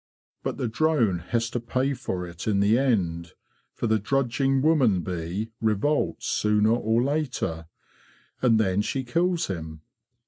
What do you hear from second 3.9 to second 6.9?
drudging woman bee revolts sooner